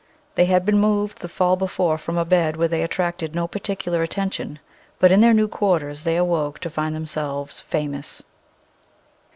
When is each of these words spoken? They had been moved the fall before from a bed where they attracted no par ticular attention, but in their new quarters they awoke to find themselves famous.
They 0.33 0.45
had 0.45 0.65
been 0.65 0.79
moved 0.79 1.19
the 1.21 1.29
fall 1.29 1.55
before 1.55 1.99
from 1.99 2.17
a 2.17 2.25
bed 2.25 2.57
where 2.57 2.67
they 2.67 2.81
attracted 2.81 3.35
no 3.35 3.47
par 3.47 3.59
ticular 3.59 4.01
attention, 4.01 4.57
but 4.97 5.11
in 5.11 5.21
their 5.21 5.31
new 5.31 5.47
quarters 5.47 6.05
they 6.05 6.17
awoke 6.17 6.57
to 6.61 6.71
find 6.71 6.95
themselves 6.95 7.59
famous. 7.59 8.23